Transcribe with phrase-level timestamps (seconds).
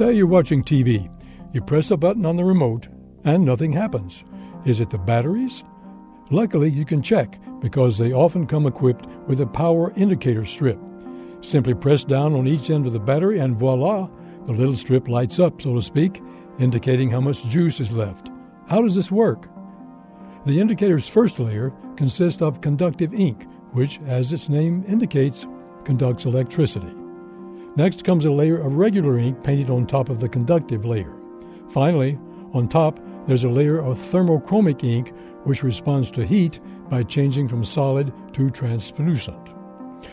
[0.00, 1.14] Say you're watching TV.
[1.52, 2.88] You press a button on the remote
[3.24, 4.24] and nothing happens.
[4.64, 5.62] Is it the batteries?
[6.30, 10.78] Luckily, you can check because they often come equipped with a power indicator strip.
[11.42, 14.08] Simply press down on each end of the battery and voila,
[14.46, 16.22] the little strip lights up, so to speak,
[16.58, 18.30] indicating how much juice is left.
[18.68, 19.50] How does this work?
[20.46, 25.46] The indicator's first layer consists of conductive ink, which, as its name indicates,
[25.84, 26.94] conducts electricity.
[27.76, 31.12] Next comes a layer of regular ink painted on top of the conductive layer.
[31.70, 32.18] Finally,
[32.52, 35.12] on top, there's a layer of thermochromic ink
[35.44, 39.50] which responds to heat by changing from solid to translucent.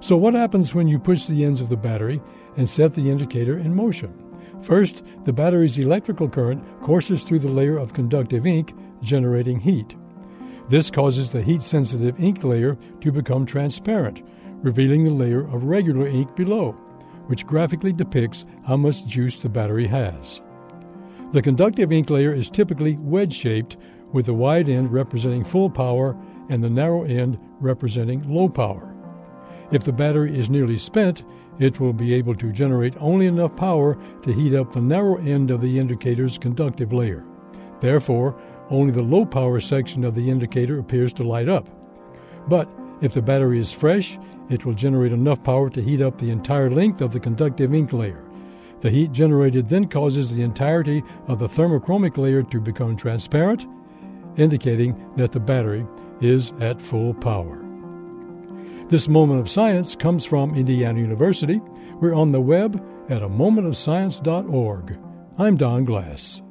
[0.00, 2.22] So, what happens when you push the ends of the battery
[2.56, 4.18] and set the indicator in motion?
[4.62, 9.94] First, the battery's electrical current courses through the layer of conductive ink, generating heat.
[10.68, 14.22] This causes the heat sensitive ink layer to become transparent,
[14.62, 16.76] revealing the layer of regular ink below,
[17.26, 20.40] which graphically depicts how much juice the battery has.
[21.32, 23.76] The conductive ink layer is typically wedge shaped,
[24.12, 26.16] with the wide end representing full power
[26.50, 28.94] and the narrow end representing low power.
[29.70, 31.22] If the battery is nearly spent,
[31.58, 35.50] it will be able to generate only enough power to heat up the narrow end
[35.50, 37.24] of the indicator's conductive layer.
[37.80, 38.38] Therefore,
[38.70, 41.68] only the low power section of the indicator appears to light up.
[42.48, 42.68] But
[43.02, 46.70] if the battery is fresh, it will generate enough power to heat up the entire
[46.70, 48.24] length of the conductive ink layer.
[48.80, 53.66] The heat generated then causes the entirety of the thermochromic layer to become transparent,
[54.36, 55.86] indicating that the battery
[56.20, 57.58] is at full power.
[58.88, 61.60] This moment of science comes from Indiana University.
[62.00, 64.98] We're on the web at a momentofscience.org.
[65.38, 66.42] I'm Don Glass.